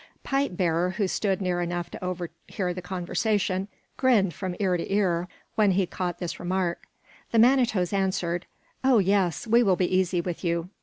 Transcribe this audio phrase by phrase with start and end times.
[0.23, 3.67] Pipe bearer, who stood near enough to overhear the conversation,
[3.97, 6.87] grinned from ear to ear when he caught this remark.
[7.29, 8.47] The Manitoes answered:
[8.83, 10.69] "Oh, yes, we will be easy with you."